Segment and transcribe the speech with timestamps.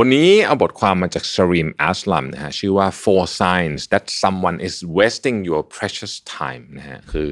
[0.00, 7.30] วันนี้เอาบทความมาจาก Sharim Aslam นะฮะชื่อว่า four signs that someone is wasting your precious time นะฮะคือ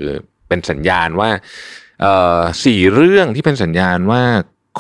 [0.48, 1.30] เป็นสัญญาณว่า
[2.64, 4.22] สี่เรื่องที่เป็นสัญญาณว่า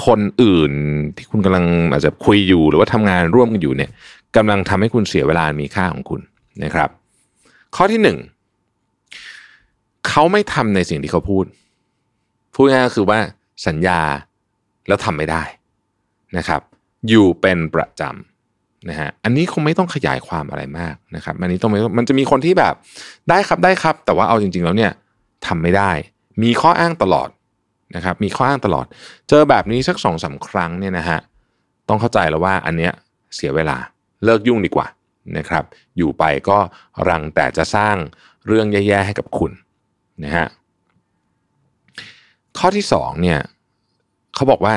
[0.06, 0.72] คนอื่น
[1.16, 3.90] ที่คุณกำลังอาจจะคุยอยู่หรือว่าทำงานร่วมกันอยู่เนี่ย
[4.36, 6.20] กำลังทำให้คุณเสียเวลามีค่าของคุณ
[6.64, 6.90] นะครับ
[7.76, 8.18] ข้อที่หนึ่ง
[10.08, 11.44] เขาไม่ทำในสิ่งที่เขาพูด
[12.54, 13.18] พูดง่ายก็คือว่า
[13.66, 14.00] สัญญา
[14.88, 15.42] แล้วทำไม่ได้
[16.38, 16.62] นะครับ
[17.08, 22.74] อยู่เป็นประจำนะฮะอันนี้คงไม่ต้องขยายความอะไรมากนะครับอันนี้ต้องม,มันจะมีคนที่แบบ
[23.30, 24.92] ได้ครับได้ครับ แต่ว่าเอาจริง ๆ แล้วเนี่ย
[25.46, 25.90] ทำไม่ได้
[26.42, 27.28] มีข้ออ้างตลอด
[27.96, 28.86] นะครับมีข้ออ้างตลอด
[29.28, 31.18] เจอแบบนี้สักสองสาครั้งเนี่ยนะฮะ
[31.88, 32.92] ต้องเข้าใจแล้วว่าอันเนี้ย
[33.34, 33.76] เสียเวลา
[34.24, 34.86] เลิกยุ่งดีกว่า
[35.38, 35.64] นะครับ
[35.96, 36.58] อยู่ไปก็
[37.08, 37.96] รังแต่จะสร้าง
[38.46, 39.52] เรื่องแย่ๆให้กับคุณ
[40.24, 40.46] นะฮะ
[42.58, 43.38] ข้อที่สองเนี่ย
[44.34, 44.74] เขาบอกว่า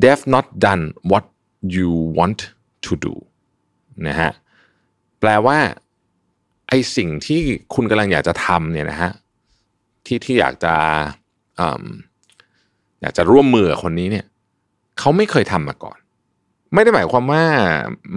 [0.00, 1.24] they've not done what
[1.74, 2.40] you want
[2.86, 3.14] to do
[4.08, 4.30] นะฮะ
[5.20, 5.58] แปลว่า
[6.68, 7.40] ไอสิ่งที่
[7.74, 9.10] คุณกำลังอยากจะทำเนี่ยนะฮะ
[10.06, 10.74] ที่ที่อยากจะ
[11.60, 11.62] อ
[13.02, 14.26] อยากจะร่วมมือคนนี้เนี่ย
[14.98, 15.98] เขาไม่เคยทำมาก่อน
[16.74, 17.42] ไม่ได้หมายความว่า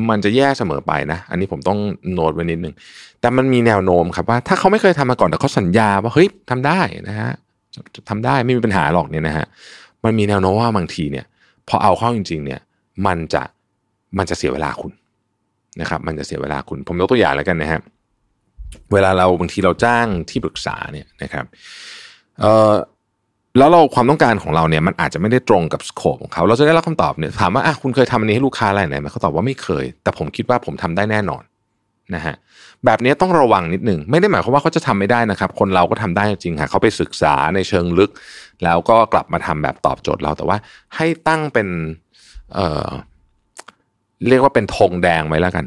[0.09, 1.80] มันจะแย่เสมอไปนะ อันนี้ผมต้อง
[2.14, 2.76] โน้ตไว้นิดนึง
[3.22, 7.31] แต่มันมีแนวโน้มครับว่า ถ้าเขาไม่เคยทำมาก่อนแต่เขาสัญญาว่าเฮ้ยทำได้นะฮะ
[8.09, 9.45] ทำได้ไม่มีปัญหาหรอกเนี่ยนะฮะ
[10.03, 11.26] มันมีแนวโน้มว่าบางทีเนี่ย
[11.67, 12.61] พอเอาเข้าจริง ๆ เนี่ย
[13.07, 13.44] มันจะ
[14.17, 14.91] มันจะเสียเวลาคุณ
[15.81, 17.81] นะครับ มันจะเสียเวลาคุณ ผมยกตัวอย่างแล้วกันนะฮะ
[18.93, 21.45] เวลาเราบางทีเราจ้างที่ปรึกษาเนี่ยนะครับ
[22.39, 22.71] เอ่อ
[23.58, 31.43] แล้วเราความต้องการของเราเนี่ยมันอาจจะไม่ได้ตรงกับสโคปของเขา เราจะได้รับคำตอบเนี่ยถามว่าอะคุณเคยทำอันนี้ให้ลูกค้ารายไหนไหมเขาตอบว่าไม่เคย แต่ผมคิดว่าผมทำได้แน่นอน
[32.15, 32.36] นะฮะ
[32.86, 38.11] แบบนี้ต้องระวังนิดหนึ่งไม่ได้หมายความว่าเขาจะทำไม่ได้นะครับ คนเราก็ทำได้จริงค่ะเขาไปศึกษาในเชิงลึก
[38.64, 40.58] แล้วก็กลับมาทำแบบตอบโจทย์เราแต่ว่า
[40.95, 41.67] ให้ตั้งเป็น
[42.56, 42.88] เออ
[44.28, 45.66] เรียกว่าเป็นธงแดงไว้แล้วกัน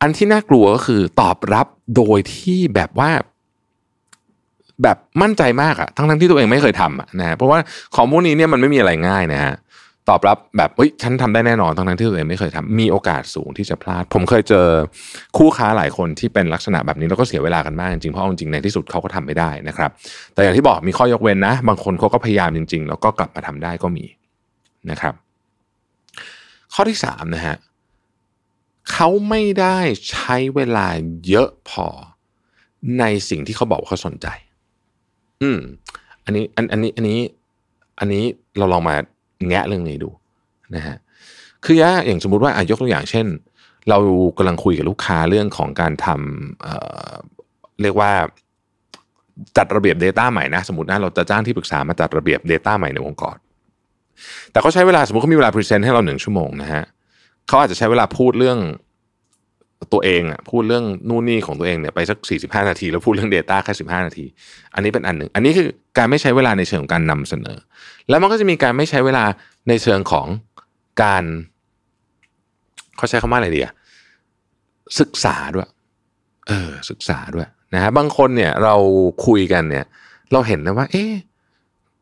[0.00, 1.66] อันที่น่ากลัวก็คือตอบรับ
[1.96, 3.10] โดยที่แบบว่า
[4.82, 7.58] แบบมั่นใจมากอะทั้งทั้งที่ตัวเองไม่เคยทำะนะฮะเพราะว่า
[7.94, 9.54] ของพวกนี้เนี่ยมันไม่มีอะไรง่ายนะฮะ
[10.08, 14.66] ตอบรับแบบเฮ้ยฉันทำได้แน่นอนทั้งทั้งที่ตัวเองไม่เคยทำมีโอกาสสูงที่จะพลาด ผมเคยเจอ
[15.36, 19.90] คู่ค้าหลายคนที่เป็นลักษณะแบบนี้แล้วก็เสียเวลากันมากจริงเพราะเอาจริงในที่สุดเขาก็ทำไม่ได้นะครับ
[20.34, 24.04] แต่อย่างที่บอกมีข้อยกเว้นนะ บางคนเขาก็พยายามจริง ๆ แล้วก็กลับมาทำได้ก็มี
[24.90, 25.14] นะครับ
[26.74, 27.56] ข้อที่สามนะฮะ
[28.92, 29.78] เขาไม่ได้
[30.10, 30.86] ใช้เวลา
[31.28, 31.86] เยอะพอ
[32.98, 34.26] ในสิ่งที่เขาบอกว่าเขาสนใจ
[35.42, 35.60] อืม
[36.24, 37.20] อันนี้อันอันนี้อันนี้
[38.00, 38.24] อันนี้
[38.58, 38.96] เราลองมา
[39.48, 40.10] แงะเรื่องนี้ดู
[40.74, 40.96] นะฮะ
[41.64, 43.26] คืออย่างสมมุติว่าอายกตัวอย่างเช่น
[43.88, 43.98] เรา
[44.38, 46.74] กำลังคุยกับลูกค้าเรื่องของการทเอ่
[47.10, 47.12] อ
[47.82, 48.12] เรียกว่า
[49.56, 53.36] จัดระเบียบ Data ใหม่นะ สมมตินะเราจะจ้างที่ปรึกษามาจัดระเบียบ Data ใหม่ในองค์กร
[54.52, 56.84] แต่เขาใช้เวลาสมมติเขามีเวลา present ให้เราหนึ่งชั่วโมงนะฮะ
[57.48, 58.58] เขาอาจจะใช้เวลาพูดเรื่อง
[59.92, 64.24] ตัวเองอะพูดเรื่องนู่นนี่ของตัวเองเนี่ยไปสัก 45 นาที แล้วพูดเรื่อง Data แค่ 15 นาที
[64.74, 67.58] อันนี้เป็นอันหนึ่ง อันนี้คือการไม่ใช้เวลาในเชิงของการนำเสนอ
[68.08, 69.24] แล้วมันก็จะมีการไม่ใช้เวลา
[69.68, 70.26] ในเชิงของ
[71.02, 71.24] การ
[72.96, 73.74] เขาใช้คำว่าอะไรดีอะ
[75.00, 75.68] ศึกษาด้วย
[76.48, 78.74] เออ ศึกษาด้วยนะฮะบางคนเนี่ยเรา
[79.26, 79.84] คุยกันเนี่ย
[80.32, 81.12] เราเห็นนะว่า เอ๊ะ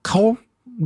[0.06, 0.20] เขา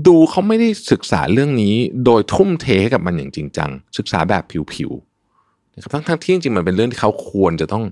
[0.07, 4.45] ดูเขาไม่ได้ศึกษาเรื่องนี้ โดยทุ่มเทกับมันอย่างจริงจัง ศึกษาแบบ
[4.75, 7.85] ผิวๆนะครับทั้งๆที่จริงๆมันเป็นเรื่องที่เขาควรจะต้อง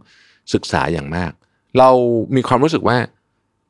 [0.54, 1.32] ศึกษาอย่างมาก
[1.78, 1.90] เรา
[2.36, 2.96] มีความรู้สึกว่า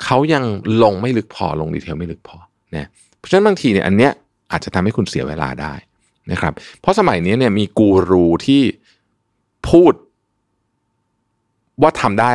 [0.04, 0.44] เขายัง
[0.82, 2.36] ลงไม่ลึกพอลงดีเทลไม่ลึกพอ
[2.76, 2.86] นะ
[3.18, 4.12] เพราะฉะนั้นบางทีเนี่ยอันเนี้ย
[4.52, 5.74] อาจจะทำให้คุณเสียเวลาได้
[6.32, 8.62] นะครับ เพราะสมัยนี้เนี่ยมีกูรูที่
[9.68, 9.92] พูด
[11.82, 12.32] ว่าทำได้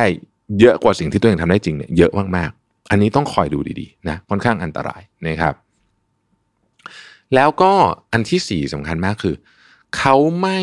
[0.60, 5.54] เยอะกว่าสิ่งที่ตัวเองทำได้จริงเนี่ยเยอะมากๆ อันนี้ต้องคอยดูดีๆนะค่อนข้างอันตรายนะครับ
[7.34, 7.72] แล้วก็
[8.12, 9.34] อันที่สี่สำคัญมากคือ
[9.96, 10.58] เขาไม่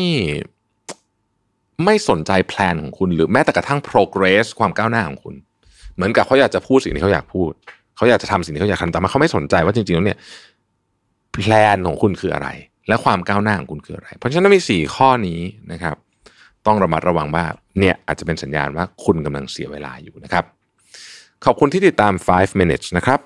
[1.84, 5.34] ไม่สนใจแพลนของคุณ หรือแม้แต่กระทั่ง progress ความก้าวหน้าของคุณ
[5.94, 7.52] เหมือนกับเขาอยากจะพูดสิ่งที่เขาอยากพูด
[7.96, 10.18] เขาอยากจะทำสิ่งที่เขาอยากทำแต่เขาไม่สนใจว่าจริงๆแล้วเนี่ย
[11.34, 12.48] แพลนของคุณคืออะไร
[12.88, 15.40] และความก้าวหน้าของคุณคืออะไร เพราะฉะนั้นมีสี่ข้อนี้
[15.72, 15.96] นะครับ
[16.66, 17.44] ต้องระมัดระวังว่า
[17.78, 20.44] เนี่ยอาจจะเป็นสัญญาณว่าคุณกำลังเสียเวลาอยู่นะครับ
[21.44, 23.20] ขอบคุณที่ติดตาม 5 minutes นะครับ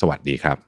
[0.00, 0.67] สวัสดีครับ